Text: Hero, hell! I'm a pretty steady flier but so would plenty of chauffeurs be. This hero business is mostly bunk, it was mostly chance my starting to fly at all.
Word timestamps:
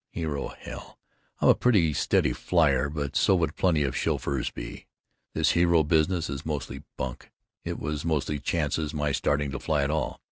Hero, 0.09 0.47
hell! 0.57 0.97
I'm 1.41 1.49
a 1.49 1.53
pretty 1.53 1.93
steady 1.93 2.33
flier 2.33 2.89
but 2.89 3.15
so 3.15 3.35
would 3.35 3.55
plenty 3.55 3.83
of 3.83 3.95
chauffeurs 3.95 4.49
be. 4.49 4.87
This 5.35 5.51
hero 5.51 5.83
business 5.83 6.27
is 6.27 6.43
mostly 6.43 6.81
bunk, 6.97 7.31
it 7.63 7.77
was 7.77 8.03
mostly 8.03 8.39
chance 8.39 8.79
my 8.95 9.11
starting 9.11 9.51
to 9.51 9.59
fly 9.59 9.83
at 9.83 9.91
all. 9.91 10.19